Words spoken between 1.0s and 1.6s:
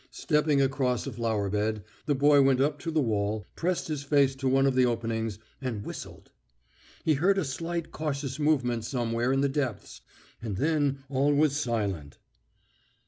a flower